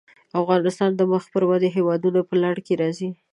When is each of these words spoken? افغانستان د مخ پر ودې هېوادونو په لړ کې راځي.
افغانستان 0.41 0.91
د 0.95 1.01
مخ 1.11 1.23
پر 1.33 1.43
ودې 1.49 1.69
هېوادونو 1.77 2.19
په 2.29 2.35
لړ 2.43 2.55
کې 2.65 2.73
راځي. 2.81 3.09